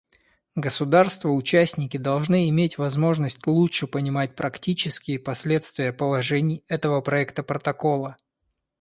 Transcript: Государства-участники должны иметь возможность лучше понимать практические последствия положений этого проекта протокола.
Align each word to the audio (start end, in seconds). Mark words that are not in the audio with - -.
Государства-участники 0.55 1.97
должны 1.97 2.49
иметь 2.49 2.79
возможность 2.79 3.45
лучше 3.45 3.85
понимать 3.85 4.35
практические 4.35 5.19
последствия 5.19 5.93
положений 5.93 6.65
этого 6.67 7.01
проекта 7.01 7.43
протокола. 7.43 8.17